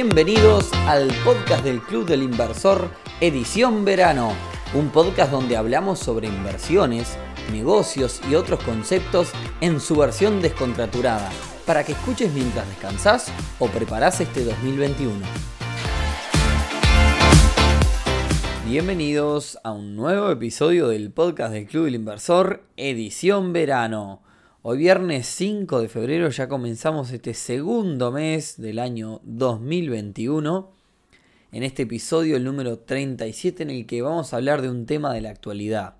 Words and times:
Bienvenidos 0.00 0.72
al 0.86 1.08
podcast 1.24 1.64
del 1.64 1.80
Club 1.80 2.06
del 2.06 2.22
Inversor, 2.22 2.88
edición 3.20 3.84
verano, 3.84 4.32
un 4.72 4.90
podcast 4.90 5.32
donde 5.32 5.56
hablamos 5.56 5.98
sobre 5.98 6.28
inversiones, 6.28 7.18
negocios 7.50 8.20
y 8.30 8.36
otros 8.36 8.62
conceptos 8.62 9.32
en 9.60 9.80
su 9.80 9.96
versión 9.96 10.40
descontraturada, 10.40 11.28
para 11.66 11.82
que 11.82 11.94
escuches 11.94 12.32
mientras 12.32 12.68
descansas 12.68 13.32
o 13.58 13.66
preparas 13.66 14.20
este 14.20 14.44
2021. 14.44 15.18
Bienvenidos 18.68 19.58
a 19.64 19.72
un 19.72 19.96
nuevo 19.96 20.30
episodio 20.30 20.86
del 20.86 21.10
podcast 21.10 21.52
del 21.52 21.66
Club 21.66 21.86
del 21.86 21.96
Inversor, 21.96 22.62
edición 22.76 23.52
verano. 23.52 24.22
Hoy 24.60 24.78
viernes 24.78 25.28
5 25.28 25.80
de 25.80 25.88
febrero 25.88 26.28
ya 26.30 26.48
comenzamos 26.48 27.12
este 27.12 27.32
segundo 27.32 28.10
mes 28.10 28.60
del 28.60 28.80
año 28.80 29.20
2021. 29.22 30.72
En 31.52 31.62
este 31.62 31.84
episodio, 31.84 32.36
el 32.36 32.42
número 32.42 32.80
37, 32.80 33.62
en 33.62 33.70
el 33.70 33.86
que 33.86 34.02
vamos 34.02 34.32
a 34.32 34.36
hablar 34.38 34.60
de 34.60 34.68
un 34.68 34.84
tema 34.84 35.14
de 35.14 35.20
la 35.20 35.30
actualidad. 35.30 35.94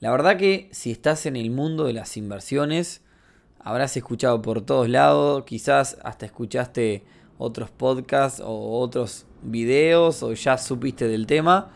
La 0.00 0.10
verdad 0.10 0.36
que 0.36 0.68
si 0.70 0.90
estás 0.90 1.24
en 1.24 1.34
el 1.34 1.50
mundo 1.50 1.84
de 1.84 1.94
las 1.94 2.18
inversiones, 2.18 3.00
habrás 3.58 3.96
escuchado 3.96 4.42
por 4.42 4.60
todos 4.60 4.90
lados, 4.90 5.44
quizás 5.44 5.96
hasta 6.04 6.26
escuchaste 6.26 7.04
otros 7.38 7.70
podcasts 7.70 8.42
o 8.44 8.80
otros 8.80 9.24
videos 9.40 10.22
o 10.22 10.34
ya 10.34 10.58
supiste 10.58 11.08
del 11.08 11.26
tema. 11.26 11.72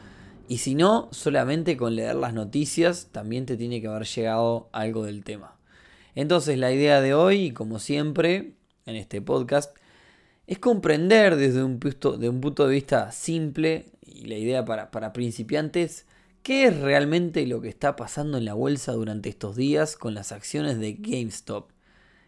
Y 0.46 0.58
si 0.58 0.74
no, 0.74 1.08
solamente 1.10 1.78
con 1.78 1.96
leer 1.96 2.16
las 2.16 2.34
noticias 2.34 3.08
también 3.12 3.46
te 3.46 3.56
tiene 3.56 3.80
que 3.80 3.86
haber 3.88 4.04
llegado 4.04 4.68
algo 4.72 5.02
del 5.02 5.24
tema. 5.24 5.55
Entonces 6.16 6.58
la 6.58 6.72
idea 6.72 7.00
de 7.02 7.14
hoy, 7.14 7.52
como 7.52 7.78
siempre, 7.78 8.54
en 8.86 8.96
este 8.96 9.20
podcast, 9.20 9.76
es 10.46 10.58
comprender 10.58 11.36
desde 11.36 11.62
un 11.62 11.78
punto, 11.78 12.16
de 12.16 12.30
un 12.30 12.40
punto 12.40 12.66
de 12.66 12.74
vista 12.74 13.12
simple 13.12 13.92
y 14.00 14.24
la 14.24 14.36
idea 14.36 14.64
para, 14.64 14.90
para 14.90 15.12
principiantes, 15.12 16.06
qué 16.42 16.64
es 16.64 16.80
realmente 16.80 17.46
lo 17.46 17.60
que 17.60 17.68
está 17.68 17.96
pasando 17.96 18.38
en 18.38 18.46
la 18.46 18.54
bolsa 18.54 18.92
durante 18.92 19.28
estos 19.28 19.56
días 19.56 19.96
con 19.96 20.14
las 20.14 20.32
acciones 20.32 20.78
de 20.80 20.94
GameStop. 20.94 21.70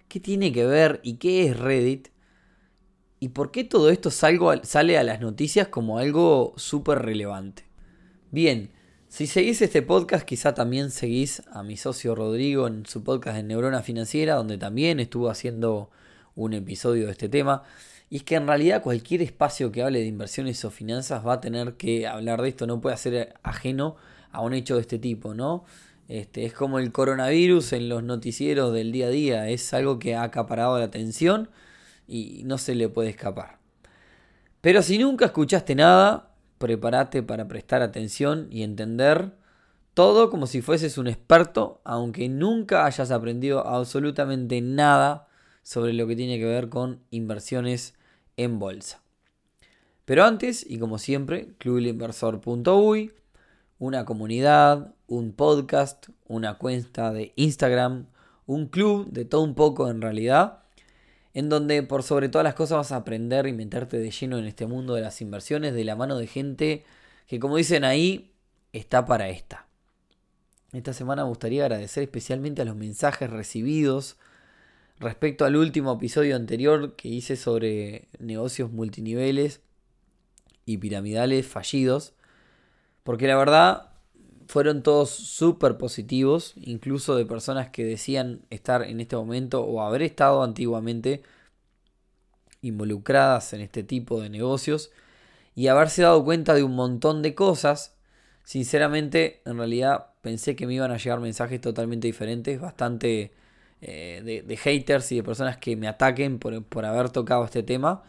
¿Qué 0.08 0.20
tiene 0.20 0.52
que 0.52 0.66
ver 0.66 1.00
y 1.02 1.14
qué 1.14 1.46
es 1.46 1.58
Reddit? 1.58 2.08
¿Y 3.20 3.30
por 3.30 3.50
qué 3.50 3.64
todo 3.64 3.88
esto 3.88 4.10
sale 4.10 4.98
a 4.98 5.02
las 5.02 5.20
noticias 5.20 5.68
como 5.68 5.96
algo 5.98 6.52
súper 6.56 6.98
relevante? 6.98 7.64
Bien, 8.30 8.70
si 9.08 9.26
seguís 9.26 9.62
este 9.62 9.80
podcast, 9.80 10.24
quizá 10.24 10.52
también 10.52 10.90
seguís 10.90 11.42
a 11.50 11.62
mi 11.62 11.78
socio 11.78 12.14
Rodrigo 12.14 12.66
en 12.66 12.84
su 12.84 13.02
podcast 13.02 13.36
de 13.36 13.42
Neurona 13.42 13.82
Financiera, 13.82 14.34
donde 14.34 14.58
también 14.58 15.00
estuvo 15.00 15.30
haciendo 15.30 15.90
un 16.34 16.52
episodio 16.52 17.06
de 17.06 17.12
este 17.12 17.30
tema. 17.30 17.62
Y 18.10 18.18
es 18.18 18.22
que 18.22 18.34
en 18.34 18.46
realidad 18.46 18.82
cualquier 18.82 19.22
espacio 19.22 19.72
que 19.72 19.82
hable 19.82 20.00
de 20.00 20.06
inversiones 20.06 20.62
o 20.64 20.70
finanzas 20.70 21.26
va 21.26 21.34
a 21.34 21.40
tener 21.40 21.74
que 21.74 22.06
hablar 22.06 22.42
de 22.42 22.50
esto, 22.50 22.66
no 22.66 22.82
puede 22.82 22.96
ser 22.98 23.34
ajeno 23.42 23.96
a 24.30 24.42
un 24.42 24.52
hecho 24.52 24.74
de 24.74 24.82
este 24.82 24.98
tipo, 24.98 25.32
¿no? 25.34 25.64
Este, 26.08 26.44
es 26.44 26.52
como 26.52 26.78
el 26.78 26.92
coronavirus 26.92 27.72
en 27.72 27.88
los 27.88 28.02
noticieros 28.02 28.74
del 28.74 28.92
día 28.92 29.06
a 29.06 29.10
día, 29.10 29.48
es 29.48 29.72
algo 29.72 29.98
que 29.98 30.16
ha 30.16 30.22
acaparado 30.22 30.78
la 30.78 30.84
atención 30.84 31.48
y 32.06 32.42
no 32.44 32.58
se 32.58 32.74
le 32.74 32.90
puede 32.90 33.08
escapar. 33.08 33.58
Pero 34.60 34.82
si 34.82 34.98
nunca 34.98 35.26
escuchaste 35.26 35.74
nada, 35.74 36.27
prepárate 36.58 37.22
para 37.22 37.48
prestar 37.48 37.82
atención 37.82 38.48
y 38.50 38.62
entender 38.62 39.32
todo 39.94 40.30
como 40.30 40.46
si 40.46 40.62
fueses 40.62 40.98
un 40.98 41.08
experto, 41.08 41.80
aunque 41.84 42.28
nunca 42.28 42.84
hayas 42.86 43.10
aprendido 43.10 43.66
absolutamente 43.66 44.60
nada 44.60 45.26
sobre 45.62 45.92
lo 45.92 46.06
que 46.06 46.16
tiene 46.16 46.38
que 46.38 46.44
ver 46.44 46.68
con 46.68 47.00
inversiones 47.10 47.94
en 48.36 48.58
bolsa. 48.58 49.02
Pero 50.04 50.24
antes, 50.24 50.64
y 50.68 50.78
como 50.78 50.98
siempre, 50.98 51.54
clubinversor.uy, 51.58 53.12
una 53.78 54.04
comunidad, 54.04 54.94
un 55.06 55.32
podcast, 55.32 56.08
una 56.26 56.58
cuenta 56.58 57.12
de 57.12 57.32
Instagram, 57.36 58.06
un 58.46 58.68
club 58.68 59.10
de 59.10 59.24
todo 59.24 59.42
un 59.42 59.54
poco 59.54 59.90
en 59.90 60.00
realidad 60.00 60.57
en 61.38 61.48
donde 61.48 61.84
por 61.84 62.02
sobre 62.02 62.28
todas 62.28 62.42
las 62.42 62.54
cosas 62.54 62.78
vas 62.78 62.90
a 62.90 62.96
aprender 62.96 63.46
y 63.46 63.52
meterte 63.52 63.96
de 63.96 64.10
lleno 64.10 64.38
en 64.38 64.44
este 64.44 64.66
mundo 64.66 64.94
de 64.94 65.02
las 65.02 65.20
inversiones 65.20 65.72
de 65.72 65.84
la 65.84 65.94
mano 65.94 66.18
de 66.18 66.26
gente 66.26 66.84
que 67.28 67.38
como 67.38 67.58
dicen 67.58 67.84
ahí, 67.84 68.32
está 68.72 69.06
para 69.06 69.28
esta. 69.28 69.68
Esta 70.72 70.92
semana 70.92 71.22
me 71.22 71.28
gustaría 71.28 71.62
agradecer 71.62 72.02
especialmente 72.02 72.62
a 72.62 72.64
los 72.64 72.74
mensajes 72.74 73.30
recibidos 73.30 74.16
respecto 74.98 75.44
al 75.44 75.54
último 75.54 75.92
episodio 75.92 76.34
anterior 76.34 76.96
que 76.96 77.06
hice 77.06 77.36
sobre 77.36 78.08
negocios 78.18 78.72
multiniveles 78.72 79.60
y 80.64 80.78
piramidales 80.78 81.46
fallidos. 81.46 82.14
Porque 83.04 83.28
la 83.28 83.36
verdad 83.36 83.87
fueron 84.48 84.82
todos 84.82 85.10
súper 85.10 85.76
positivos, 85.76 86.54
incluso 86.56 87.14
de 87.16 87.26
personas 87.26 87.68
que 87.68 87.84
decían 87.84 88.40
estar 88.48 88.82
en 88.82 88.98
este 88.98 89.14
momento 89.14 89.62
o 89.62 89.82
haber 89.82 90.00
estado 90.00 90.42
antiguamente 90.42 91.22
involucradas 92.62 93.52
en 93.52 93.60
este 93.60 93.82
tipo 93.82 94.22
de 94.22 94.30
negocios 94.30 94.90
y 95.54 95.68
haberse 95.68 96.02
dado 96.02 96.24
cuenta 96.24 96.54
de 96.54 96.62
un 96.62 96.74
montón 96.74 97.20
de 97.20 97.34
cosas. 97.34 97.98
Sinceramente, 98.42 99.42
en 99.44 99.58
realidad 99.58 100.06
pensé 100.22 100.56
que 100.56 100.66
me 100.66 100.72
iban 100.72 100.92
a 100.92 100.96
llegar 100.96 101.20
mensajes 101.20 101.60
totalmente 101.60 102.06
diferentes, 102.06 102.58
bastante 102.58 103.34
eh, 103.82 104.42
de, 104.46 104.56
haters 104.56 105.12
y 105.12 105.16
de 105.16 105.22
personas 105.22 105.58
que 105.58 105.76
me 105.76 105.88
ataquen 105.88 106.38
por, 106.38 106.64
por 106.64 106.86
haber 106.86 107.10
tocado 107.10 107.44
este 107.44 107.62
tema, 107.62 108.02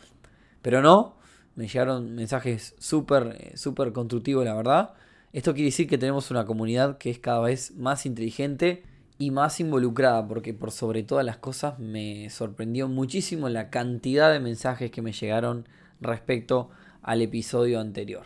pero 0.62 0.82
no, 0.82 1.18
me 1.56 1.68
llegaron 1.68 2.16
mensajes 2.16 2.76
súper, 2.80 3.36
eh, 3.38 3.58
súper 3.58 3.92
constructivos, 3.92 4.46
la 4.46 4.56
verdad. 4.56 4.94
Esto 5.32 5.54
quiere 5.54 5.66
decir 5.66 5.88
que 5.88 6.00
tenemos 6.00 6.32
una 6.32 6.46
comunidad 6.46 6.98
que 6.98 7.12
es 7.12 7.20
cada 7.20 7.42
vez 7.42 7.76
más 7.76 8.08
inteligente 8.08 8.82
y 9.20 9.30
más 9.30 9.60
involucrada, 9.60 10.28
porque 10.28 10.56
por 10.56 10.72
sobre 10.72 11.04
todas 11.04 11.24
las 11.24 11.38
cosas 11.38 11.78
me 11.78 12.32
sorprendió 12.32 12.88
muchísimo 12.88 13.48
la 13.48 13.70
cantidad 13.70 14.32
de 14.32 14.40
mensajes 14.40 14.90
que 14.90 15.04
me 15.04 15.12
llegaron 15.12 15.68
respecto 16.02 16.72
al 17.04 17.22
episodio 17.22 17.80
anterior. 17.80 18.26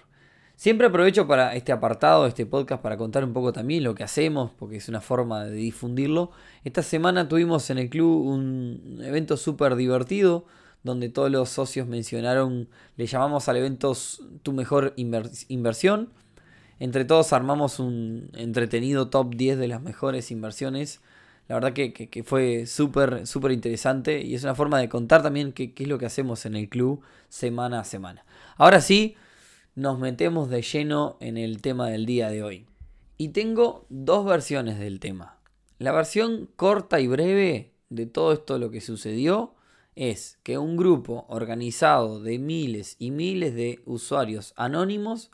Siempre 0.56 0.88
aprovecho 0.88 1.28
para 1.28 1.56
este 1.56 1.74
apartado, 1.74 2.26
este 2.26 2.46
podcast, 2.46 2.82
para 2.82 2.96
contar 2.96 3.26
un 3.26 3.34
poco 3.34 3.52
también 3.52 3.84
lo 3.84 3.96
que 3.96 4.04
hacemos, 4.04 4.52
porque 4.58 4.78
es 4.78 4.88
una 4.88 5.02
forma 5.02 5.44
de 5.44 5.56
difundirlo. 5.56 6.32
Esta 6.64 6.84
semana 6.84 7.28
tuvimos 7.28 7.70
en 7.70 7.80
el 7.80 7.90
club 7.90 8.26
un 8.28 9.02
evento 9.04 9.36
súper 9.36 9.76
divertido, 9.76 10.46
donde 10.84 11.10
todos 11.10 11.30
los 11.30 11.50
socios 11.50 11.86
mencionaron, 11.86 12.70
le 12.96 13.08
llamamos 13.08 13.50
al 13.50 13.58
evento 13.58 13.94
Tu 14.44 14.54
mejor 14.54 14.94
inversión, 14.96 16.10
entre 16.80 17.06
todos 17.06 17.34
armamos 17.34 17.80
un 17.80 18.30
entretenido 18.36 19.10
top 19.10 19.36
10 19.36 19.58
de 19.58 19.68
las 19.68 19.82
mejores 19.82 20.32
inversiones. 20.32 21.02
La 21.48 21.56
verdad 21.56 21.74
que, 21.74 22.24
fue 22.26 22.66
súper, 22.66 23.28
súper 23.28 23.52
interesante 23.52 24.22
y 24.22 24.36
es 24.36 24.44
una 24.44 24.56
forma 24.56 24.80
de 24.80 24.90
contar 24.90 25.24
también 25.24 25.52
qué, 25.52 25.74
qué 25.74 25.84
es 25.84 25.90
lo 25.90 26.00
que 26.00 26.06
hacemos 26.06 26.46
en 26.46 26.56
el 26.56 26.70
club 26.70 27.02
semana 27.30 27.82
a 27.82 27.84
semana. 27.84 28.26
Ahora 28.58 28.82
sí, 28.82 29.16
nos 29.76 30.00
metemos 30.00 30.50
de 30.50 30.62
lleno 30.62 31.18
en 31.20 31.38
el 31.38 31.62
tema 31.62 31.90
del 31.90 32.06
día 32.06 32.30
de 32.30 32.44
hoy. 32.44 32.66
Y 33.18 33.30
tengo 33.30 33.86
dos 33.90 34.26
versiones 34.26 34.80
del 34.80 35.00
tema. 35.00 35.38
La 35.80 35.92
versión 35.92 36.50
corta 36.56 37.00
y 37.00 37.08
breve 37.08 37.74
de 37.90 38.06
todo 38.06 38.34
esto 38.34 38.58
lo 38.58 38.72
que 38.72 38.82
sucedió 38.82 39.56
es 39.96 40.40
que 40.44 40.58
un 40.58 40.78
grupo 40.78 41.26
organizado 41.30 42.22
de 42.22 42.40
miles 42.40 42.96
y 43.00 43.12
miles 43.12 43.54
de 43.54 43.82
usuarios 43.86 44.54
anónimos 44.56 45.32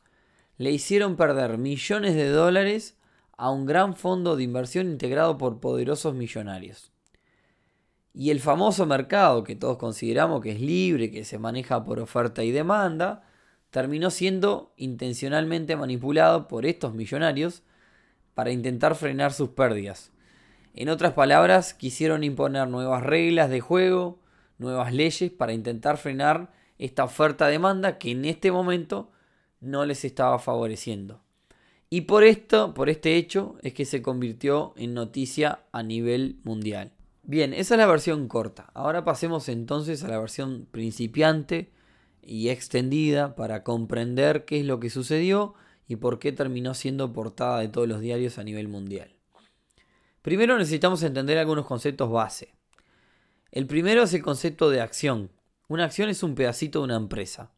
le 0.60 0.72
hicieron 0.72 1.16
perder 1.16 1.58
millones 1.58 2.16
de 2.16 2.30
dólares 2.30 2.98
a 3.38 3.50
un 3.50 3.66
gran 3.66 3.96
fondo 3.96 4.36
de 4.36 4.44
inversión 4.44 4.92
integrado 4.92 5.38
por 5.38 5.62
poderosos 5.62 6.14
millonarios. 6.14 6.92
Y 8.14 8.30
el 8.30 8.42
famoso 8.42 8.86
mercado 8.86 9.46
que 9.46 9.56
todos 9.56 9.78
consideramos 9.78 10.42
que 10.42 10.52
es 10.52 10.60
libre, 10.60 11.12
que 11.12 11.24
se 11.24 11.40
maneja 11.40 11.86
por 11.86 12.02
oferta 12.02 12.44
y 12.44 12.52
demanda, 12.52 13.24
terminó 13.70 14.12
siendo 14.12 14.74
intencionalmente 14.76 15.78
manipulado 15.78 16.50
por 16.50 16.66
estos 16.66 16.94
millonarios 16.94 17.64
para 18.34 18.52
intentar 18.52 18.96
frenar 18.96 19.32
sus 19.32 19.52
pérdidas. 19.52 20.12
En 20.74 20.90
otras 20.90 21.14
palabras, 21.14 21.74
quisieron 21.74 22.26
imponer 22.26 22.68
nuevas 22.68 23.04
reglas 23.04 23.50
de 23.50 23.62
juego, 23.62 24.20
nuevas 24.58 24.94
leyes 24.94 25.32
para 25.32 25.54
intentar 25.54 25.96
frenar 25.96 26.52
esta 26.78 27.06
oferta-demanda 27.06 27.98
que 27.98 28.12
en 28.12 28.26
este 28.26 28.52
momento 28.52 29.10
no 29.62 29.86
les 29.86 30.06
estaba 30.06 30.40
favoreciendo. 30.40 31.22
Y 31.90 32.02
por 32.02 32.24
esto, 32.24 32.74
por 32.74 32.90
este 32.90 33.16
hecho, 33.16 33.58
es 33.64 33.74
que 33.74 33.86
se 33.86 34.02
convirtió 34.02 34.74
en 34.78 34.94
noticia 34.94 35.64
a 35.72 35.82
nivel 35.82 36.40
mundial. 36.44 36.92
Bien, 37.24 37.54
esa 37.54 37.76
es 37.76 37.80
la 37.80 37.88
versión 37.88 38.28
corta. 38.28 38.70
Ahora 38.74 39.04
pasemos 39.04 39.50
entonces 39.50 40.04
a 40.04 40.08
la 40.08 40.20
versión 40.20 40.68
principiante 40.72 41.72
y 42.22 42.50
extendida 42.50 43.36
para 43.36 43.64
comprender 43.64 44.46
qué 44.46 44.60
es 44.60 44.66
lo 44.66 44.80
que 44.80 44.90
sucedió 44.90 45.56
y 45.88 45.96
por 45.96 46.20
qué 46.20 46.32
terminó 46.32 46.76
siendo 46.76 47.12
portada 47.12 47.60
de 47.60 47.68
todos 47.68 47.88
los 47.88 48.02
diarios 48.02 48.38
a 48.38 48.44
nivel 48.44 48.68
mundial. 48.68 49.16
Primero 50.22 50.58
necesitamos 50.58 51.02
entender 51.02 51.38
algunos 51.38 51.66
conceptos 51.66 52.12
base. 52.12 52.54
El 53.52 53.66
primero 53.66 54.04
es 54.04 54.14
el 54.14 54.22
concepto 54.22 54.70
de 54.70 54.82
acción, 54.82 55.32
una 55.68 55.86
acción 55.86 56.10
es 56.10 56.24
un 56.24 56.36
pedacito 56.36 56.80
de 56.80 56.86
una 56.86 56.96
empresa. 56.96 57.52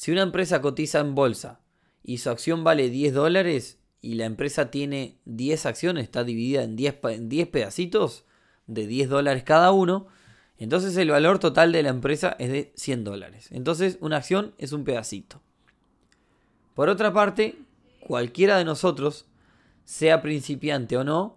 Si 0.00 0.10
una 0.10 0.22
empresa 0.22 0.62
cotiza 0.62 1.00
en 1.00 1.14
bolsa 1.14 1.60
y 2.02 2.16
su 2.16 2.30
acción 2.30 2.64
vale 2.64 2.88
10 2.88 3.12
dólares 3.12 3.78
y 4.00 4.14
la 4.14 4.24
empresa 4.24 4.70
tiene 4.70 5.18
10 5.26 5.66
acciones, 5.66 6.04
está 6.04 6.24
dividida 6.24 6.62
en 6.62 6.74
10, 6.74 7.00
en 7.10 7.28
10 7.28 7.48
pedacitos 7.48 8.24
de 8.66 8.86
10 8.86 9.10
dólares 9.10 9.42
cada 9.44 9.72
uno, 9.72 10.06
entonces 10.56 10.96
el 10.96 11.10
valor 11.10 11.38
total 11.38 11.70
de 11.72 11.82
la 11.82 11.90
empresa 11.90 12.34
es 12.38 12.50
de 12.50 12.72
100 12.76 13.04
dólares. 13.04 13.48
Entonces 13.52 13.98
una 14.00 14.16
acción 14.16 14.54
es 14.56 14.72
un 14.72 14.84
pedacito. 14.84 15.42
Por 16.72 16.88
otra 16.88 17.12
parte, 17.12 17.58
cualquiera 18.06 18.56
de 18.56 18.64
nosotros, 18.64 19.26
sea 19.84 20.22
principiante 20.22 20.96
o 20.96 21.04
no, 21.04 21.36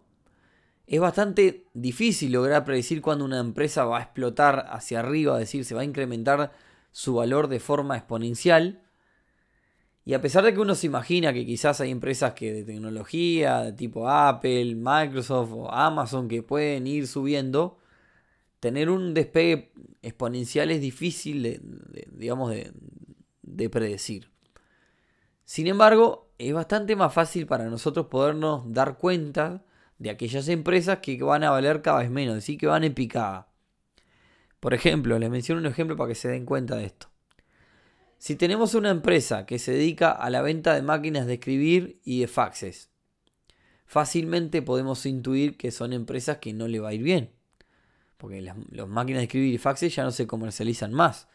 es 0.88 1.02
bastante 1.02 1.66
difícil 1.74 2.32
lograr 2.32 2.64
predecir 2.64 3.02
cuándo 3.02 3.26
una 3.26 3.42
empresa 3.42 3.84
va 3.84 4.00
a 4.00 4.04
explotar 4.04 4.68
hacia 4.70 5.02
arriba, 5.02 5.34
es 5.34 5.50
decir, 5.50 5.66
se 5.66 5.76
va 5.76 5.82
a 5.82 5.84
incrementar 5.84 6.54
su 6.94 7.16
valor 7.16 7.50
de 7.50 7.60
forma 7.60 7.98
exponencial. 7.98 8.82
Y 10.06 10.14
a 10.14 10.22
pesar 10.22 10.46
de 10.46 10.54
que 10.54 10.60
uno 10.60 10.76
se 10.76 10.88
imagina 10.88 11.34
que 11.34 11.46
quizás 11.46 11.82
hay 11.82 11.92
empresas 11.92 12.34
que 12.34 12.54
de 12.54 12.64
tecnología, 12.64 13.62
de 13.62 13.74
tipo 13.74 14.10
Apple, 14.10 14.76
Microsoft 14.76 15.52
o 15.52 15.72
Amazon, 15.72 16.30
que 16.30 16.44
pueden 16.44 16.88
ir 16.88 17.08
subiendo, 17.08 17.80
tener 18.62 18.90
un 18.90 19.14
despegue 19.14 19.74
exponencial 20.02 20.72
es 20.72 20.80
difícil 20.80 21.44
de, 21.44 21.62
digamos, 22.12 22.54
de 23.42 23.70
predecir. 23.70 24.30
Sin 25.46 25.68
embargo, 25.68 26.32
es 26.38 26.54
bastante 26.54 26.96
más 26.96 27.14
fácil 27.14 27.48
para 27.48 27.66
nosotros 27.66 28.08
podernos 28.08 28.72
dar 28.72 28.98
cuenta 28.98 29.66
de 29.98 30.10
aquellas 30.10 30.48
empresas 30.48 31.00
que 31.00 31.22
van 31.22 31.44
a 31.44 31.52
valer 31.52 31.82
cada 31.82 32.00
vez 32.00 32.10
menos, 32.10 32.38
es 32.38 32.44
decir, 32.44 32.58
que 32.58 32.68
van 32.68 32.84
en 32.84 32.94
picada. 32.94 33.53
Por 34.64 34.74
ejemplo, 34.74 35.20
les 35.20 35.30
menciono 35.30 35.60
un 35.60 35.68
ejemplo 35.68 35.98
para 35.98 36.08
que 36.08 36.16
se 36.16 36.30
den 36.30 36.46
cuenta 36.46 36.78
de 36.78 36.86
esto. 36.86 37.10
Si 38.18 38.38
tenemos 38.38 38.76
una 38.76 38.92
empresa 38.92 39.46
que 39.46 39.60
se 39.60 39.74
dedica 39.74 40.10
a 40.10 40.30
la 40.30 40.42
venta 40.42 40.74
de 40.74 40.82
máquinas 40.82 41.28
de 41.28 41.34
escribir 41.34 42.00
y 42.06 42.22
de 42.22 42.28
faxes, 42.28 42.90
fácilmente 43.86 44.62
podemos 44.62 45.06
intuir 45.06 45.58
que 45.58 45.70
son 45.72 45.92
empresas 45.92 46.38
que 46.38 46.54
no 46.54 46.70
le 46.70 46.80
va 46.80 46.88
a 46.88 46.94
ir 46.94 47.04
bien. 47.04 47.34
Porque 48.16 48.42
las, 48.42 48.56
máquinas 48.88 49.20
de 49.20 49.24
escribir 49.26 49.54
y 49.54 49.58
faxes 49.58 49.94
ya 49.94 50.06
no 50.06 50.12
se 50.12 50.28
comercializan 50.28 50.94
más. 50.94 51.28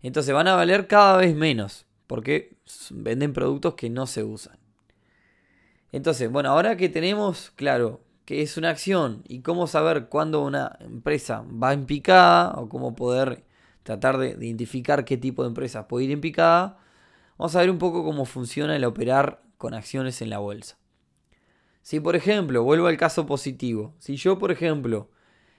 Entonces 0.00 0.32
van 0.32 0.46
a 0.46 0.54
valer 0.54 0.86
cada 0.86 1.16
vez 1.16 1.34
menos. 1.34 1.84
Porque 2.06 2.58
venden 2.90 3.32
productos 3.32 3.74
que 3.74 3.90
no 3.90 4.06
se 4.06 4.22
usan. 4.22 4.56
Entonces, 5.90 6.30
bueno, 6.30 6.50
ahora 6.50 6.76
que 6.76 6.88
tenemos 6.88 7.50
claro 7.56 8.04
es 8.40 8.56
una 8.56 8.70
acción 8.70 9.22
y 9.28 9.40
cómo 9.40 9.66
saber 9.66 10.06
cuándo 10.06 10.42
una 10.42 10.78
empresa 10.80 11.44
va 11.62 11.72
en 11.72 11.86
picada 11.86 12.52
o 12.56 12.68
cómo 12.68 12.94
poder 12.94 13.44
tratar 13.82 14.18
de 14.18 14.30
identificar 14.30 15.04
qué 15.04 15.16
tipo 15.16 15.42
de 15.42 15.48
empresa 15.48 15.88
puede 15.88 16.06
ir 16.06 16.12
en 16.12 16.20
picada, 16.20 16.78
vamos 17.36 17.54
a 17.56 17.60
ver 17.60 17.70
un 17.70 17.78
poco 17.78 18.04
cómo 18.04 18.24
funciona 18.24 18.76
el 18.76 18.84
operar 18.84 19.42
con 19.58 19.74
acciones 19.74 20.22
en 20.22 20.30
la 20.30 20.38
bolsa. 20.38 20.78
Si 21.82 22.00
por 22.00 22.16
ejemplo, 22.16 22.62
vuelvo 22.62 22.86
al 22.86 22.96
caso 22.96 23.26
positivo, 23.26 23.94
si 23.98 24.16
yo 24.16 24.38
por 24.38 24.52
ejemplo 24.52 25.10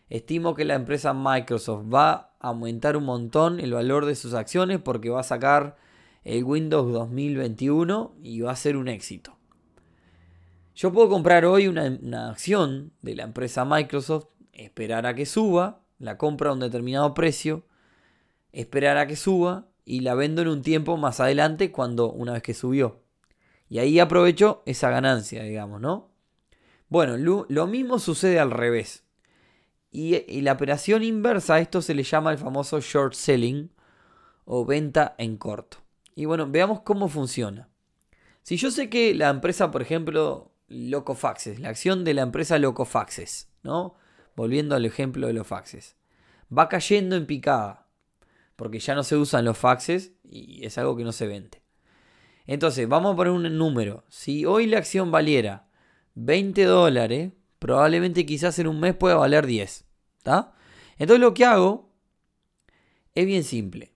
estimo 0.09 0.55
que 0.55 0.65
la 0.65 0.75
empresa 0.75 1.13
Microsoft 1.13 1.85
va 1.93 2.11
a 2.39 2.49
aumentar 2.49 2.95
un 2.97 3.05
montón 3.05 3.59
el 3.59 3.73
valor 3.73 4.05
de 4.05 4.15
sus 4.15 4.33
acciones 4.33 4.79
porque 4.79 5.09
va 5.09 5.19
a 5.19 5.23
sacar 5.23 5.77
el 6.23 6.43
Windows 6.43 6.91
2021 6.93 8.15
y 8.21 8.41
va 8.41 8.51
a 8.51 8.55
ser 8.55 8.77
un 8.77 8.87
éxito. 8.87 9.37
Yo 10.75 10.91
puedo 10.91 11.07
comprar 11.07 11.45
hoy 11.45 11.67
una, 11.67 12.29
acción 12.29 12.93
de 13.03 13.15
la 13.15 13.23
empresa 13.23 13.63
Microsoft, 13.63 14.25
esperar 14.53 15.05
a 15.05 15.13
que 15.13 15.27
suba, 15.27 15.81
la 15.99 16.17
compro 16.17 16.49
a 16.49 16.53
un 16.53 16.59
determinado 16.59 17.13
precio, 17.13 17.63
esperar 18.51 18.97
a 18.97 19.05
que 19.05 19.15
suba 19.15 19.67
y 19.85 19.99
la 19.99 20.15
vendo 20.15 20.41
en 20.41 20.47
un 20.47 20.63
tiempo 20.63 20.97
más 20.97 21.19
adelante 21.19 21.71
cuando 21.71 22.11
una 22.11 22.33
vez 22.33 22.41
que 22.41 22.55
subió. 22.55 23.01
Y 23.69 23.79
ahí 23.79 23.99
aprovecho 23.99 24.63
esa 24.65 24.89
ganancia, 24.89 25.43
digamos, 25.43 25.79
¿no? 25.79 26.09
Bueno, 26.89 27.17
lo, 27.17 27.67
mismo 27.67 27.99
sucede 27.99 28.39
al 28.39 28.51
revés. 28.51 29.03
Y, 29.91 30.15
y, 30.27 30.41
la 30.41 30.53
operación 30.53 31.03
inversa, 31.03 31.55
a 31.55 31.59
esto 31.59 31.83
se 31.83 31.93
le 31.93 32.03
llama 32.03 32.31
el 32.31 32.39
famoso 32.39 32.79
short 32.81 33.13
selling 33.13 33.71
o 34.45 34.65
venta 34.65 35.13
en 35.19 35.37
corto. 35.37 35.77
Y 36.15 36.25
bueno, 36.25 36.47
veamos 36.49 36.81
cómo 36.81 37.09
funciona. 37.09 37.69
Si 38.41 38.57
yo 38.57 38.71
sé 38.71 38.89
que 38.89 39.13
la 39.13 39.29
empresa, 39.29 39.71
por 39.71 39.81
ejemplo, 39.81 40.52
Locofaxes, 40.73 41.59
la 41.59 41.69
acción 41.69 42.03
de 42.03 42.13
la 42.13 42.23
empresa 42.23 42.57
Locofaxes, 42.57 43.49
¿no? 43.61 43.95
Volviendo 44.35 44.75
al 44.75 44.85
ejemplo 44.85 45.27
de 45.27 45.33
los 45.33 45.47
faxes. 45.47 45.95
Va 46.55 46.69
cayendo 46.69 47.15
en 47.15 47.25
picada, 47.25 47.87
porque 48.55 48.79
ya 48.79 48.95
no 48.95 49.03
se 49.03 49.15
usan 49.15 49.45
los 49.45 49.57
faxes 49.57 50.13
y 50.23 50.65
es 50.65 50.77
algo 50.77 50.95
que 50.95 51.03
no 51.03 51.11
se 51.11 51.27
vende. 51.27 51.61
Entonces, 52.45 52.87
vamos 52.89 53.13
a 53.13 53.15
poner 53.15 53.31
un 53.31 53.57
número. 53.57 54.03
Si 54.09 54.45
hoy 54.45 54.67
la 54.67 54.79
acción 54.79 55.11
valiera 55.11 55.67
20 56.15 56.63
dólares, 56.65 57.31
probablemente 57.59 58.25
quizás 58.25 58.59
en 58.59 58.67
un 58.67 58.79
mes 58.79 58.95
pueda 58.95 59.15
valer 59.15 59.45
10. 59.45 59.85
¿Está? 60.17 60.53
Entonces 60.97 61.21
lo 61.21 61.33
que 61.33 61.45
hago 61.45 61.89
es 63.15 63.25
bien 63.25 63.43
simple. 63.43 63.93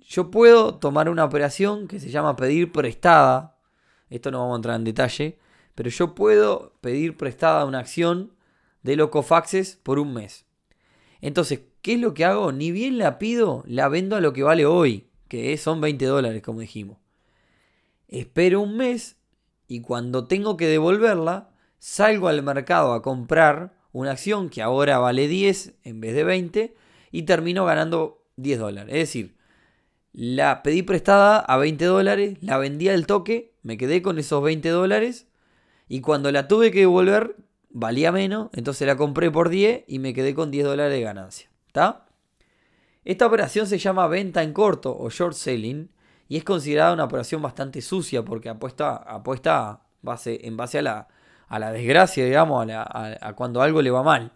Yo 0.00 0.30
puedo 0.30 0.76
tomar 0.76 1.08
una 1.08 1.24
operación 1.24 1.88
que 1.88 2.00
se 2.00 2.10
llama 2.10 2.36
pedir 2.36 2.72
prestada. 2.72 3.58
Esto 4.08 4.30
no 4.30 4.40
vamos 4.40 4.54
a 4.54 4.56
entrar 4.56 4.76
en 4.76 4.84
detalle 4.84 5.38
pero 5.76 5.90
yo 5.90 6.14
puedo 6.14 6.72
pedir 6.80 7.16
prestada 7.16 7.64
una 7.66 7.78
acción 7.78 8.32
de 8.82 8.96
Locofaxes 8.96 9.78
por 9.82 10.00
un 10.00 10.14
mes. 10.14 10.46
Entonces, 11.20 11.60
¿qué 11.82 11.94
es 11.94 12.00
lo 12.00 12.14
que 12.14 12.24
hago? 12.24 12.50
Ni 12.50 12.72
bien 12.72 12.98
la 12.98 13.18
pido, 13.18 13.62
la 13.66 13.88
vendo 13.88 14.16
a 14.16 14.20
lo 14.20 14.32
que 14.32 14.42
vale 14.42 14.64
hoy, 14.64 15.10
que 15.28 15.56
son 15.58 15.80
20 15.80 16.06
dólares, 16.06 16.42
como 16.42 16.60
dijimos. 16.60 16.98
Espero 18.08 18.62
un 18.62 18.76
mes 18.76 19.16
y 19.68 19.82
cuando 19.82 20.26
tengo 20.26 20.56
que 20.56 20.66
devolverla, 20.66 21.50
salgo 21.78 22.28
al 22.28 22.42
mercado 22.42 22.94
a 22.94 23.02
comprar 23.02 23.76
una 23.92 24.12
acción 24.12 24.48
que 24.48 24.62
ahora 24.62 24.98
vale 24.98 25.28
10 25.28 25.74
en 25.84 26.00
vez 26.00 26.14
de 26.14 26.24
20 26.24 26.74
y 27.12 27.22
termino 27.24 27.66
ganando 27.66 28.24
10 28.36 28.58
dólares. 28.60 28.94
Es 28.94 29.00
decir, 29.00 29.36
la 30.12 30.62
pedí 30.62 30.82
prestada 30.82 31.38
a 31.38 31.58
20 31.58 31.84
dólares, 31.84 32.38
la 32.40 32.56
vendí 32.56 32.88
al 32.88 33.06
toque, 33.06 33.52
me 33.62 33.76
quedé 33.76 34.00
con 34.00 34.18
esos 34.18 34.42
20 34.42 34.70
dólares 34.70 35.26
y 35.88 36.00
cuando 36.00 36.32
la 36.32 36.48
tuve 36.48 36.70
que 36.70 36.80
devolver, 36.80 37.36
valía 37.70 38.12
menos, 38.12 38.48
entonces 38.52 38.86
la 38.86 38.96
compré 38.96 39.30
por 39.30 39.48
10 39.48 39.84
y 39.86 39.98
me 39.98 40.14
quedé 40.14 40.34
con 40.34 40.50
10 40.50 40.64
dólares 40.64 40.92
de 40.92 41.00
ganancia. 41.00 41.50
¿Está? 41.66 42.06
Esta 43.04 43.26
operación 43.26 43.66
se 43.66 43.78
llama 43.78 44.08
venta 44.08 44.42
en 44.42 44.52
corto 44.52 44.96
o 44.98 45.10
short 45.10 45.34
selling 45.34 45.90
y 46.28 46.36
es 46.36 46.44
considerada 46.44 46.92
una 46.92 47.04
operación 47.04 47.40
bastante 47.40 47.80
sucia 47.80 48.24
porque 48.24 48.48
apuesta, 48.48 48.96
apuesta 48.96 49.82
en 50.24 50.56
base 50.56 50.78
a 50.78 50.82
la, 50.82 51.08
a 51.48 51.58
la 51.58 51.70
desgracia, 51.72 52.24
digamos, 52.24 52.66
a, 52.70 53.32
cuando 53.36 53.62
algo 53.62 53.82
le 53.82 53.90
va 53.90 54.02
mal. 54.02 54.32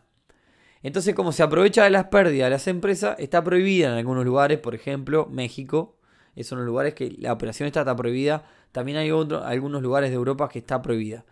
Entonces, 0.83 1.15
como 1.15 1.33
se 1.33 1.43
aprovecha 1.43 1.85
de 1.85 1.91
las 1.91 2.07
pérdidas 2.07 2.47
de 2.47 2.51
las 2.51 2.67
empresas, 2.67 3.17
está 3.19 3.43
prohibida 3.45 3.89
en 3.89 3.95
algunos 3.95 4.25
lugares, 4.25 4.59
por 4.59 4.75
ejemplo, 4.75 5.27
México. 5.31 5.99
Es 6.37 6.53
uno 6.53 6.61
de 6.61 6.67
los 6.67 6.73
lugares 6.73 6.95
que 6.95 7.11
la 7.19 7.33
operación 7.33 7.67
está, 7.67 7.81
está 7.81 7.97
prohibida. 7.97 8.45
También 8.73 8.99
hay 8.99 9.11
otro, 9.11 9.45
algunos 9.45 9.83
lugares 9.83 10.11
de 10.11 10.17
Europa 10.17 10.49
que 10.49 10.61
está 10.61 10.83
prohibida. 10.83 11.25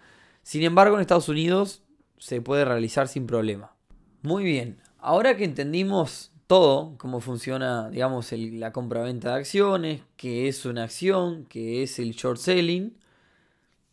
Sin 0.42 0.62
embargo, 0.62 0.96
en 0.96 1.02
Estados 1.02 1.28
Unidos 1.28 1.82
se 2.18 2.40
puede 2.40 2.64
realizar 2.64 3.08
sin 3.08 3.26
problema. 3.26 3.74
Muy 4.22 4.44
bien, 4.44 4.80
ahora 4.98 5.36
que 5.36 5.44
entendimos 5.44 6.32
todo, 6.46 6.96
cómo 6.98 7.20
funciona, 7.20 7.90
digamos, 7.90 8.32
la 8.32 8.72
compra-venta 8.72 9.32
de 9.32 9.38
acciones, 9.38 10.02
qué 10.16 10.48
es 10.48 10.64
una 10.64 10.84
acción, 10.84 11.44
qué 11.48 11.82
es 11.82 11.98
el 11.98 12.12
short 12.12 12.38
selling, 12.38 12.96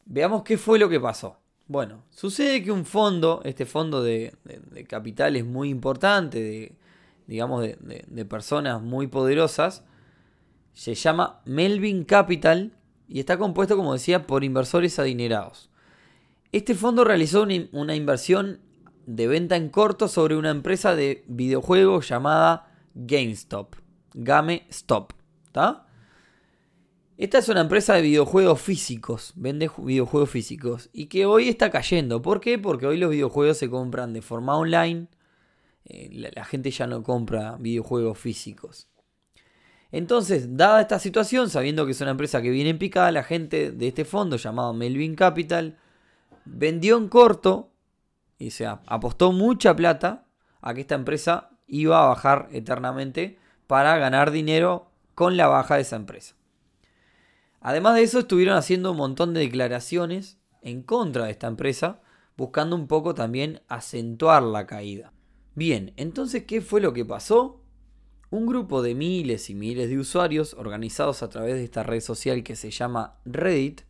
veamos 0.06 0.44
qué 0.44 0.58
fue 0.58 0.80
lo 0.80 0.90
que 0.90 1.00
pasó. 1.00 1.38
Bueno, 1.68 2.04
sucede 2.10 2.64
que 2.64 2.72
un 2.72 2.86
fondo, 2.86 3.42
este 3.44 3.66
fondo 3.66 4.02
de, 4.02 4.34
capital 4.88 5.36
es 5.36 5.46
muy 5.46 5.70
importante, 5.70 6.42
de, 6.42 6.76
digamos, 7.28 7.64
de 7.64 8.26
personas 8.26 8.82
muy 8.82 9.08
poderosas, 9.08 9.84
se 10.74 10.94
llama 10.94 11.42
Melvin 11.46 12.04
Capital 12.04 12.72
y 13.08 13.20
está 13.20 13.38
compuesto, 13.38 13.78
como 13.78 13.94
decía, 13.94 14.28
por 14.28 14.44
inversores 14.44 15.00
adinerados. 15.00 15.70
Este 16.52 16.76
fondo 16.76 17.04
realizó 17.04 17.46
una 17.72 17.96
inversión 17.96 18.62
de 19.06 19.28
venta 19.28 19.56
en 19.56 19.70
corto 19.70 20.08
sobre 20.08 20.36
una 20.36 20.50
empresa 20.50 20.96
de 20.96 21.24
videojuegos 21.28 22.08
llamada 22.08 22.72
GameStop. 22.94 23.76
GameStop. 24.14 25.14
Esta 27.18 27.38
es 27.38 27.48
una 27.48 27.62
empresa 27.62 27.94
de 27.94 28.02
videojuegos 28.02 28.62
físicos, 28.62 29.32
vende 29.36 29.72
videojuegos 29.78 30.30
físicos 30.30 30.90
y 30.92 31.06
que 31.06 31.26
hoy 31.26 31.48
está 31.48 31.70
cayendo. 31.70 32.22
¿Por 32.22 32.42
qué? 32.42 32.60
Porque 32.60 32.88
hoy 32.88 32.98
los 32.98 33.10
videojuegos 33.10 33.58
se 33.58 33.70
compran 33.70 34.12
de 34.12 34.22
forma 34.22 34.58
online. 34.58 35.08
Eh, 35.86 36.32
la 36.36 36.44
gente 36.44 36.72
ya 36.72 36.88
no 36.88 37.04
compra 37.04 37.58
videojuegos 37.58 38.18
físicos. 38.18 38.90
Entonces, 39.96 40.58
dada 40.58 40.82
esta 40.82 41.00
situación, 41.00 41.50
sabiendo 41.50 41.86
que 41.86 41.94
es 41.94 42.02
una 42.02 42.12
empresa 42.12 42.42
que 42.42 42.50
viene 42.50 42.72
en 42.72 42.78
picada, 42.78 43.14
la 43.14 43.24
gente 43.24 43.72
de 43.72 43.88
este 43.88 44.04
fondo 44.04 44.36
llamado 44.36 44.74
Melvin 44.74 45.16
Capital 45.16 45.78
vendió 46.44 46.98
en 46.98 47.08
corto 47.08 47.72
y 48.38 48.52
se 48.52 48.66
apostó 48.66 49.32
mucha 49.32 49.74
plata 49.74 50.26
a 50.60 50.74
que 50.74 50.82
esta 50.82 50.96
empresa 50.96 51.52
iba 51.66 52.04
a 52.04 52.08
bajar 52.10 52.50
eternamente 52.52 53.40
para 53.68 53.98
ganar 53.98 54.32
dinero 54.32 54.92
con 55.14 55.38
la 55.38 55.48
baja 55.48 55.76
de 55.76 55.84
esa 55.84 55.96
empresa. 55.96 56.36
Además 57.62 57.96
de 57.96 58.04
eso, 58.04 58.20
estuvieron 58.20 58.58
haciendo 58.58 58.92
un 58.92 58.98
montón 58.98 59.34
de 59.34 59.40
declaraciones 59.40 60.38
en 60.62 60.84
contra 60.84 61.24
de 61.24 61.32
esta 61.32 61.48
empresa, 61.48 62.02
buscando 62.36 62.76
un 62.76 62.88
poco 62.88 63.16
también 63.16 63.62
acentuar 63.70 64.44
la 64.44 64.68
caída. 64.68 65.14
Bien, 65.54 65.94
entonces, 65.96 66.44
¿qué 66.44 66.60
fue 66.60 66.82
lo 66.82 66.92
que 66.92 67.06
pasó? 67.06 67.62
Un 68.30 68.46
grupo 68.46 68.82
de 68.82 68.96
miles 68.96 69.50
y 69.50 69.56
miles 69.56 69.90
de 69.90 70.00
usuarios 70.00 70.54
organizados 70.56 71.24
a 71.24 71.30
través 71.30 71.56
de 71.56 71.64
esta 71.64 71.84
red 71.84 72.02
social 72.02 72.44
que 72.44 72.56
se 72.56 72.72
llama 72.72 73.18
Reddit 73.26 73.82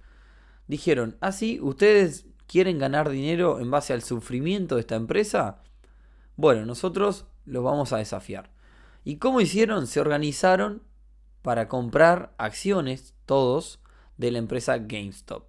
dijeron, 0.67 1.17
así, 1.21 1.59
ah, 1.61 1.65
¿ustedes 1.65 2.25
quieren 2.47 2.79
ganar 2.79 3.09
dinero 3.09 3.59
en 3.59 3.71
base 3.71 3.93
al 3.93 4.03
sufrimiento 4.03 4.75
de 4.75 4.81
esta 4.81 4.95
empresa? 4.95 5.61
Bueno, 6.35 6.65
nosotros 6.65 7.25
los 7.45 7.63
vamos 7.63 7.93
a 7.93 7.97
desafiar. 7.97 8.51
¿Y 9.03 9.17
cómo 9.17 9.41
hicieron? 9.41 9.87
Se 9.87 9.99
organizaron 9.99 10.83
para 11.41 11.67
comprar 11.67 12.33
acciones, 12.37 13.13
todos, 13.25 13.79
de 14.17 14.31
la 14.31 14.39
empresa 14.39 14.77
GameStop. 14.79 15.47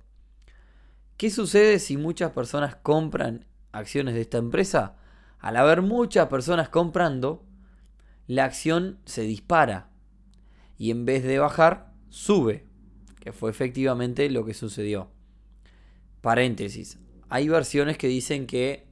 ¿Qué 1.16 1.30
sucede 1.30 1.78
si 1.78 1.96
muchas 1.96 2.32
personas 2.32 2.76
compran 2.76 3.46
acciones 3.72 4.14
de 4.14 4.20
esta 4.20 4.36
empresa? 4.36 4.96
Al 5.38 5.56
haber 5.56 5.80
muchas 5.80 6.28
personas 6.28 6.68
comprando, 6.68 7.45
la 8.26 8.44
acción 8.44 8.98
se 9.04 9.22
dispara 9.22 9.90
y 10.78 10.90
en 10.90 11.04
vez 11.04 11.22
de 11.22 11.38
bajar, 11.38 11.92
sube, 12.08 12.66
que 13.20 13.32
fue 13.32 13.50
efectivamente 13.50 14.28
lo 14.30 14.44
que 14.44 14.54
sucedió. 14.54 15.10
Paréntesis, 16.20 16.98
hay 17.28 17.48
versiones 17.48 17.98
que 17.98 18.08
dicen 18.08 18.46
que 18.46 18.86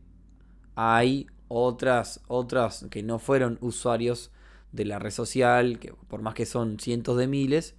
hay 0.74 1.26
otras, 1.48 2.22
otras 2.26 2.86
que 2.90 3.02
no 3.02 3.18
fueron 3.18 3.58
usuarios 3.60 4.32
de 4.72 4.84
la 4.84 4.98
red 4.98 5.10
social, 5.10 5.78
que 5.78 5.92
por 6.08 6.22
más 6.22 6.34
que 6.34 6.46
son 6.46 6.78
cientos 6.80 7.16
de 7.16 7.26
miles, 7.26 7.74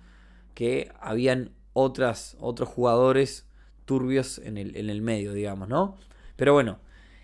que 0.53 0.91
habían 0.99 1.51
otras, 1.73 2.37
otros 2.39 2.69
jugadores 2.69 3.47
turbios 3.83 4.39
en 4.39 4.57
el, 4.57 4.75
en 4.77 4.89
el 4.89 5.01
medio, 5.01 5.33
digamos, 5.33 5.67
¿no? 5.67 5.97
Pero 6.35 6.53
bueno, 6.53 6.79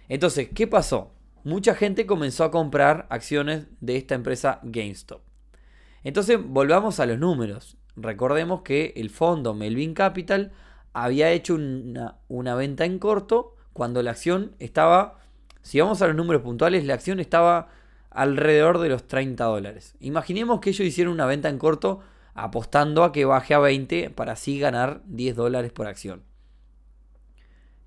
entonces, 0.10 0.50
¿qué 0.54 0.68
pasó? 0.68 1.14
Mucha 1.44 1.76
gente 1.76 2.06
comenzó 2.06 2.44
a 2.44 2.52
comprar 2.52 3.08
acciones 3.10 3.68
de 3.80 3.98
esta 3.98 4.16
empresa 4.16 4.60
GameStop. 4.64 5.22
Entonces, 6.04 6.40
volvamos 6.44 7.00
a 7.00 7.06
los 7.06 7.20
números. 7.20 7.78
Recordemos 7.96 8.62
que 8.62 8.94
el 8.96 9.10
fondo 9.10 9.54
Melvin 9.54 9.94
Capital 9.94 10.52
había 10.94 11.32
hecho 11.32 11.56
una, 11.56 12.56
venta 12.56 12.86
en 12.86 13.00
corto 13.00 13.56
cuando 13.74 14.04
la 14.04 14.12
acción 14.12 14.56
estaba, 14.60 15.20
si 15.62 15.80
vamos 15.80 16.02
a 16.02 16.08
los 16.08 16.16
números 16.16 16.42
puntuales, 16.42 16.86
la 16.86 16.94
acción 16.94 17.20
estaba 17.20 17.70
alrededor 18.10 18.80
de 18.80 18.90
los 18.90 19.08
30 19.08 19.44
dólares. 19.44 19.96
Imaginemos 20.00 20.60
que 20.60 20.72
ellos 20.72 20.86
hicieron 20.88 21.14
una 21.14 21.26
venta 21.26 21.50
en 21.50 21.58
corto 21.58 22.02
apostando 22.34 23.04
a 23.04 23.12
que 23.12 23.26
baje 23.26 23.54
a 23.54 23.60
20 23.60 24.10
para 24.10 24.34
así 24.34 24.60
ganar 24.60 25.02
10 25.06 25.36
dólares 25.36 25.72
por 25.72 25.88
acción. 25.88 26.24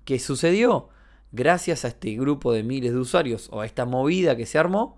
¿Qué 0.03 0.19
sucedió? 0.19 0.89
Gracias 1.35 1.83
a 1.83 1.89
este 1.89 2.15
grupo 2.15 2.53
de 2.53 2.63
miles 2.63 2.93
de 2.93 2.97
usuarios 2.97 3.49
o 3.51 3.59
a 3.59 3.65
esta 3.65 3.83
movida 3.83 4.37
que 4.37 4.45
se 4.45 4.57
armó, 4.57 4.97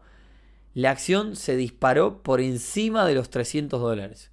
la 0.75 0.91
acción 0.91 1.36
se 1.36 1.56
disparó 1.56 2.22
por 2.22 2.41
encima 2.41 3.08
de 3.08 3.15
los 3.15 3.32
300 3.32 3.82
dólares. 3.82 4.29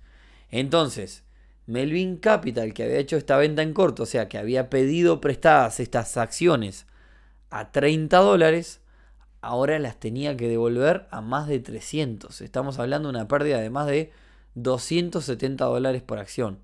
Entonces, 0.50 1.24
Melvin 1.64 2.18
Capital, 2.18 2.74
que 2.74 2.82
había 2.82 2.98
hecho 2.98 3.16
esta 3.16 3.38
venta 3.38 3.62
en 3.62 3.72
corto, 3.72 4.02
o 4.02 4.06
sea, 4.06 4.28
que 4.28 4.36
había 4.36 4.68
pedido 4.68 5.22
prestadas 5.22 5.80
estas 5.80 6.18
acciones 6.18 6.86
a 7.48 7.72
30 7.72 8.18
dólares, 8.18 8.82
ahora 9.40 9.78
las 9.78 9.98
tenía 9.98 10.36
que 10.36 10.46
devolver 10.46 11.06
a 11.10 11.22
más 11.22 11.48
de 11.48 11.58
300. 11.58 12.42
Estamos 12.42 12.78
hablando 12.78 13.08
de 13.08 13.16
una 13.16 13.28
pérdida 13.28 13.60
de 13.60 13.70
más 13.70 13.86
de 13.86 14.12
270 14.56 15.64
dólares 15.64 16.02
por 16.02 16.18
acción 16.18 16.58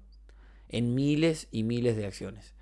en 0.69 0.95
miles 0.95 1.49
y 1.51 1.63
miles 1.63 1.97
de 1.97 2.05
acciones. 2.05 2.53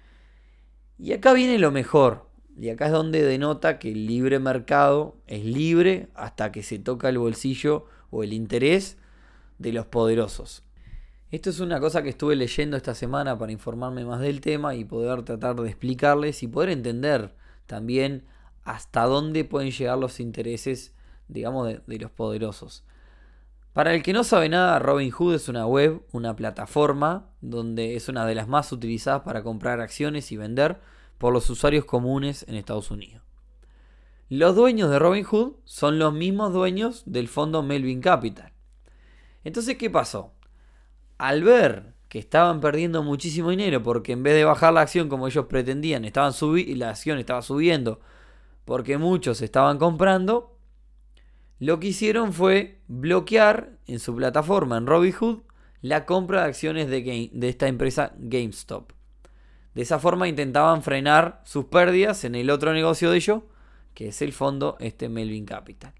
Y 0.96 1.12
acá 1.12 1.32
viene 1.32 1.58
lo 1.58 1.72
mejor. 1.72 2.27
Y 2.58 2.70
acá 2.70 2.86
es 2.86 2.92
donde 2.92 3.22
denota 3.22 3.78
que 3.78 3.92
el 3.92 4.06
libre 4.06 4.40
mercado 4.40 5.16
es 5.28 5.44
libre 5.44 6.08
hasta 6.14 6.50
que 6.50 6.64
se 6.64 6.80
toca 6.80 7.08
el 7.08 7.18
bolsillo 7.18 7.86
o 8.10 8.24
el 8.24 8.32
interés 8.32 8.96
de 9.58 9.72
los 9.72 9.86
poderosos. 9.86 10.64
Esto 11.30 11.50
es 11.50 11.60
una 11.60 11.78
cosa 11.78 12.02
que 12.02 12.08
estuve 12.08 12.34
leyendo 12.34 12.76
esta 12.76 12.94
semana 12.94 13.38
para 13.38 13.52
informarme 13.52 14.04
más 14.04 14.20
del 14.20 14.40
tema 14.40 14.74
y 14.74 14.84
poder 14.84 15.22
tratar 15.22 15.54
de 15.56 15.68
explicarles 15.68 16.42
y 16.42 16.48
poder 16.48 16.70
entender 16.70 17.34
también 17.66 18.24
hasta 18.64 19.04
dónde 19.04 19.44
pueden 19.44 19.70
llegar 19.70 19.98
los 19.98 20.18
intereses, 20.18 20.94
digamos, 21.28 21.68
de, 21.86 21.98
los 21.98 22.10
poderosos. 22.10 22.84
Para 23.72 23.94
el 23.94 24.02
que 24.02 24.12
no 24.12 24.24
sabe 24.24 24.48
nada, 24.48 24.80
Robinhood 24.80 25.34
es 25.34 25.48
una 25.48 25.66
web, 25.66 26.02
una 26.10 26.34
plataforma, 26.34 27.30
donde 27.40 27.94
es 27.94 28.08
una 28.08 28.26
de 28.26 28.34
las 28.34 28.48
más 28.48 28.72
utilizadas 28.72 29.22
para 29.22 29.44
comprar 29.44 29.80
acciones 29.80 30.32
y 30.32 30.36
vender 30.36 30.80
por 31.18 31.32
los 31.32 31.50
usuarios 31.50 31.84
comunes 31.84 32.44
en 32.48 32.54
Estados 32.54 32.90
Unidos. 32.90 33.22
Los 34.28 34.54
dueños 34.54 34.90
de 34.90 34.98
Robinhood 34.98 35.56
son 35.64 35.98
los 35.98 36.12
mismos 36.12 36.52
dueños 36.52 37.02
del 37.06 37.28
fondo 37.28 37.62
Melvin 37.62 38.00
Capital. 38.00 38.52
Entonces, 39.42 39.76
¿qué 39.76 39.90
pasó? 39.90 40.34
Al 41.16 41.42
ver 41.42 41.94
que 42.08 42.18
estaban 42.18 42.60
perdiendo 42.60 43.02
muchísimo 43.02 43.50
dinero 43.50 43.82
porque 43.82 44.12
en 44.12 44.22
vez 44.22 44.34
de 44.34 44.44
bajar 44.44 44.72
la 44.72 44.82
acción 44.82 45.08
como 45.08 45.26
ellos 45.26 45.46
pretendían, 45.46 46.04
estaban 46.04 46.32
y 46.56 46.74
la 46.74 46.90
acción 46.90 47.18
estaba 47.18 47.42
subiendo 47.42 48.00
porque 48.64 48.98
muchos 48.98 49.40
estaban 49.40 49.78
comprando, 49.78 50.58
lo 51.58 51.80
que 51.80 51.88
hicieron 51.88 52.34
fue 52.34 52.82
bloquear 52.86 53.78
en 53.86 53.98
su 53.98 54.14
plataforma 54.14 54.76
en 54.76 54.86
Robinhood 54.86 55.40
la 55.80 56.04
compra 56.04 56.42
de 56.42 56.48
acciones 56.48 56.90
de, 56.90 57.30
de 57.32 57.48
esta 57.48 57.66
empresa 57.66 58.12
GameStop. 58.18 58.92
De 59.74 59.82
esa 59.82 59.98
forma 59.98 60.28
intentaban 60.28 60.82
frenar 60.82 61.42
sus 61.44 61.66
pérdidas 61.66 62.24
en 62.24 62.34
el 62.34 62.50
otro 62.50 62.72
negocio 62.72 63.10
de 63.10 63.16
ellos, 63.16 63.42
que 63.94 64.08
es 64.08 64.22
el 64.22 64.32
fondo 64.32 64.76
este 64.80 65.08
Melvin 65.08 65.44
Capital. 65.44 65.92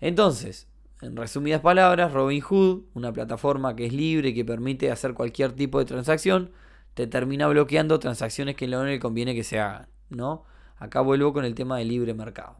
Entonces, 0.00 0.68
en 1.02 1.16
resumidas 1.16 1.60
palabras, 1.60 2.12
Robinhood, 2.12 2.82
una 2.94 3.12
plataforma 3.12 3.74
que 3.74 3.86
es 3.86 3.92
libre 3.92 4.30
y 4.30 4.34
que 4.34 4.44
permite 4.44 4.90
hacer 4.90 5.14
cualquier 5.14 5.52
tipo 5.52 5.78
de 5.78 5.84
transacción, 5.84 6.50
te 6.94 7.06
termina 7.06 7.48
bloqueando 7.48 7.98
transacciones 7.98 8.56
que 8.56 8.66
no 8.66 8.84
le 8.84 8.98
conviene 8.98 9.34
que 9.34 9.44
se 9.44 9.60
hagan, 9.60 9.88
¿no? 10.08 10.44
Acá 10.76 11.00
vuelvo 11.00 11.32
con 11.32 11.44
el 11.44 11.54
tema 11.54 11.78
del 11.78 11.88
libre 11.88 12.14
mercado. 12.14 12.56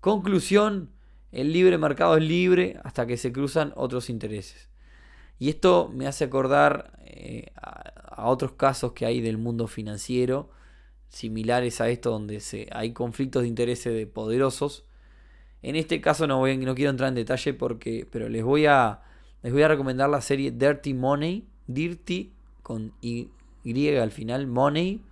Conclusión, 0.00 0.90
el 1.32 1.52
libre 1.52 1.78
mercado 1.78 2.16
es 2.16 2.22
libre 2.22 2.80
hasta 2.84 3.06
que 3.06 3.16
se 3.16 3.32
cruzan 3.32 3.72
otros 3.76 4.08
intereses. 4.08 4.70
Y 5.38 5.48
esto 5.50 5.90
me 5.92 6.06
hace 6.06 6.24
acordar 6.24 6.98
eh, 7.04 7.52
a, 7.56 8.28
otros 8.28 8.52
casos 8.52 8.92
que 8.92 9.06
hay 9.06 9.20
del 9.20 9.38
mundo 9.38 9.66
financiero, 9.66 10.50
similares 11.08 11.80
a 11.80 11.88
esto, 11.88 12.10
donde 12.10 12.40
hay 12.72 12.92
conflictos 12.92 13.42
de 13.42 13.48
intereses 13.48 13.92
de 13.92 14.06
poderosos. 14.06 14.86
En 15.62 15.76
este 15.76 16.00
caso 16.00 16.26
no, 16.26 16.38
voy, 16.38 16.56
no 16.56 16.74
quiero 16.74 16.90
entrar 16.90 17.08
en 17.08 17.14
detalle 17.14 17.54
porque, 17.54 18.06
pero 18.10 18.28
les 18.28 18.42
voy 18.42 18.66
a, 18.66 19.02
les 19.42 19.52
voy 19.52 19.62
a 19.62 19.68
recomendar 19.68 20.08
la 20.08 20.20
serie 20.20 20.50
Dirty 20.50 20.94
Money, 20.94 21.46
Dirty 21.66 22.32
con 22.62 22.92
y 23.00 23.30
al 23.98 24.12
final, 24.12 24.46
Money, 24.46 25.02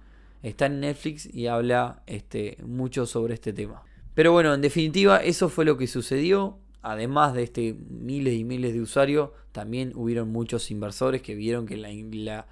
Está 0.45 0.67
en 0.67 0.81
Netflix 0.81 1.27
y 1.33 1.47
habla 1.47 2.03
este, 2.07 2.59
mucho 2.63 3.07
sobre 3.07 3.33
este 3.33 3.55
tema. 3.55 3.83
Pero 4.13 4.31
bueno, 4.31 4.53
en 4.53 4.61
definitiva, 4.61 5.17
eso 5.17 5.49
fue 5.49 5.65
lo 5.65 5.79
que 5.79 5.87
sucedió. 5.87 6.59
Además 6.87 7.33
de 7.33 7.45
este 7.45 7.75
miles 7.89 8.35
y 8.35 8.45
miles 8.45 8.75
de 8.75 8.83
usuarios, 8.83 9.31
también 9.53 9.93
hubieron 9.95 10.31
muchos 10.31 10.71
inversores 10.71 11.23
que 11.23 11.35
vieron 11.35 11.65
que 11.65 11.79
la, 11.79 12.47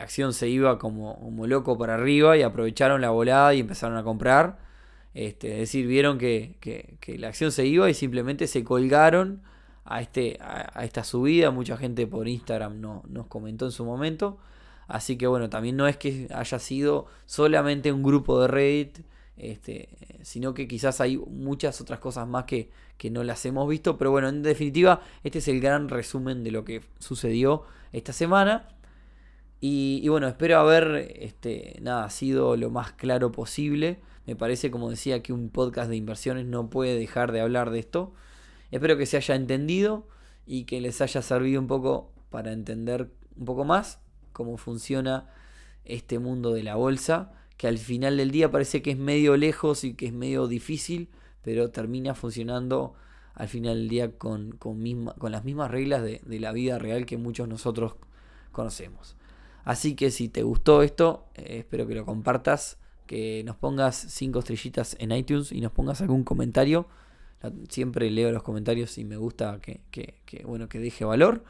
acción 0.00 0.32
se 0.32 0.48
iba 0.48 0.80
como, 0.80 1.16
como, 1.20 1.46
loco 1.46 1.78
para 1.78 1.94
arriba 1.94 2.36
y 2.36 2.42
aprovecharon 2.42 3.00
la 3.00 3.10
volada 3.10 3.54
y 3.54 3.60
empezaron 3.60 3.96
a 3.96 4.02
comprar. 4.02 4.58
Este, 5.14 5.52
es 5.52 5.58
decir, 5.60 5.86
vieron 5.86 6.18
que, 6.18 6.56
la 7.06 7.28
acción 7.28 7.52
se 7.52 7.66
iba 7.66 7.88
y 7.88 7.94
simplemente 7.94 8.48
se 8.48 8.64
colgaron 8.64 9.42
a, 9.84 10.00
este, 10.00 10.38
a, 10.40 10.84
esta 10.84 11.04
subida. 11.04 11.52
Mucha 11.52 11.76
gente 11.76 12.06
por 12.08 12.26
Instagram 12.26 12.80
no, 12.80 13.04
nos 13.08 13.28
comentó 13.28 13.64
en 13.64 13.72
su 13.72 13.84
momento. 13.84 14.38
Así 14.88 15.16
que 15.16 15.28
bueno, 15.28 15.48
también 15.50 15.76
no 15.76 15.86
es 15.86 15.96
que 15.96 16.26
haya 16.34 16.58
sido 16.58 17.06
solamente 17.26 17.92
un 17.92 18.02
grupo 18.02 18.40
de 18.40 18.48
Reddit, 18.48 18.98
este, 19.38 19.88
sino 20.22 20.54
que 20.54 20.68
quizás 20.68 21.00
hay 21.00 21.16
muchas 21.16 21.80
otras 21.80 22.00
cosas 22.00 22.26
más 22.28 22.44
que, 22.44 22.70
no 23.10 23.22
las 23.24 23.44
hemos 23.46 23.68
visto. 23.68 23.96
Pero 23.98 24.10
bueno, 24.10 24.28
en 24.28 24.42
definitiva, 24.42 25.02
este 25.24 25.38
es 25.38 25.48
el 25.48 25.60
gran 25.60 25.88
resumen 25.88 26.44
de 26.44 26.50
lo 26.50 26.64
que 26.64 26.82
sucedió 26.98 27.64
esta 27.92 28.12
semana. 28.12 28.68
Y, 29.60 30.06
bueno, 30.08 30.28
espero 30.28 30.58
haber 30.58 31.16
este, 31.18 31.78
nada, 31.80 32.10
sido 32.10 32.56
lo 32.56 32.70
más 32.70 32.92
claro 32.92 33.32
posible. 33.32 34.00
Me 34.26 34.36
parece, 34.36 34.70
como 34.70 34.90
decía, 34.90 35.22
que 35.22 35.32
un 35.32 35.48
podcast 35.50 35.90
de 35.90 35.96
inversiones 35.96 36.46
no 36.46 36.70
puede 36.70 36.98
dejar 36.98 37.32
de 37.32 37.40
hablar 37.40 37.70
de 37.70 37.80
esto. 37.80 38.12
Espero 38.70 38.96
que 38.96 39.06
se 39.06 39.16
haya 39.16 39.34
entendido 39.34 40.06
y 40.46 40.64
que 40.64 40.80
les 40.80 41.00
haya 41.00 41.22
servido 41.22 41.60
un 41.60 41.66
poco 41.66 42.12
para 42.30 42.52
entender 42.52 43.10
un 43.36 43.44
poco 43.44 43.64
más 43.64 44.00
cómo 44.32 44.56
funciona 44.56 45.26
este 45.84 46.18
mundo 46.18 46.52
de 46.52 46.62
la 46.62 46.76
bolsa, 46.76 47.32
que 47.58 47.66
al 47.66 47.76
final 47.76 48.16
del 48.16 48.30
día 48.30 48.50
parece 48.50 48.80
que 48.80 48.92
es 48.92 48.96
medio 48.96 49.36
lejos 49.36 49.84
y 49.84 49.94
que 49.94 50.06
es 50.06 50.12
medio 50.14 50.46
difícil, 50.46 51.10
pero 51.42 51.70
termina 51.70 52.14
funcionando 52.14 52.94
al 53.34 53.48
final 53.48 53.76
del 53.78 53.88
día 53.88 54.12
con, 54.16 54.52
con, 54.52 54.82
con 55.18 55.32
las 55.32 55.44
mismas 55.44 55.70
reglas 55.70 56.02
de, 56.02 56.22
de, 56.24 56.40
la 56.40 56.52
vida 56.52 56.78
real 56.78 57.04
que 57.04 57.18
muchos 57.18 57.48
nosotros 57.48 57.96
conocemos. 58.52 59.16
Así 59.64 59.96
que 59.96 60.10
si 60.10 60.28
te 60.28 60.44
gustó 60.44 60.82
esto, 60.82 61.26
eh, 61.34 61.58
espero 61.58 61.86
que 61.86 61.94
lo 61.94 62.06
compartas, 62.06 62.78
que 63.06 63.42
nos 63.44 63.56
pongas 63.56 63.96
5 63.96 64.38
estrellitas 64.38 64.96
en 65.00 65.12
iTunes 65.12 65.50
y 65.50 65.60
nos 65.60 65.72
pongas 65.72 66.00
algún 66.00 66.24
comentario. 66.24 66.86
Siempre 67.68 68.10
leo 68.10 68.30
los 68.30 68.42
comentarios 68.42 68.98
y 68.98 69.04
me 69.04 69.16
gusta 69.16 69.60
que, 69.60 69.80
que 69.90 70.44
bueno, 70.44 70.68
que 70.68 70.78
deje 70.78 71.04
valor. 71.04 71.44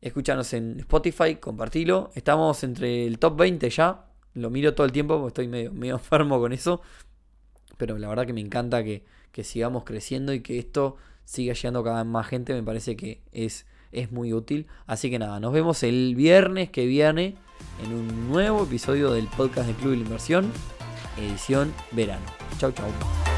Escúchanos 0.00 0.52
en 0.52 0.80
Spotify, 0.80 1.36
compartilo. 1.36 2.10
Estamos 2.14 2.62
entre 2.64 3.06
el 3.06 3.18
top 3.18 3.36
20 3.38 3.70
ya. 3.70 4.11
Lo 4.34 4.50
miro 4.50 4.74
todo 4.74 4.86
el 4.86 4.92
tiempo 4.92 5.16
porque 5.16 5.28
estoy 5.28 5.48
medio, 5.48 5.72
medio 5.74 5.94
enfermo 5.94 6.38
con 6.40 6.52
eso. 6.52 6.80
Pero 7.76 7.98
la 7.98 8.08
verdad 8.08 8.26
que 8.26 8.32
me 8.32 8.40
encanta 8.40 8.84
que, 8.84 9.04
que 9.32 9.44
sigamos 9.44 9.84
creciendo 9.84 10.32
y 10.32 10.40
que 10.40 10.58
esto 10.58 10.96
siga 11.24 11.54
llegando 11.54 11.82
cada 11.82 12.02
vez 12.02 12.10
más 12.10 12.26
gente. 12.26 12.54
Me 12.54 12.62
parece 12.62 12.96
que 12.96 13.22
es, 13.32 13.66
es 13.90 14.12
muy 14.12 14.32
útil. 14.32 14.66
Así 14.86 15.10
que 15.10 15.18
nada, 15.18 15.40
nos 15.40 15.52
vemos 15.52 15.82
el 15.82 16.14
viernes 16.14 16.70
que 16.70 16.86
viene 16.86 17.36
en 17.84 17.92
un 17.92 18.28
nuevo 18.28 18.64
episodio 18.64 19.12
del 19.12 19.26
podcast 19.26 19.68
de 19.68 19.74
Club 19.74 19.90
de 19.90 19.96
la 19.98 20.02
Inversión, 20.02 20.52
edición 21.18 21.72
verano. 21.92 22.24
Chau, 22.58 22.72
chau. 22.72 23.31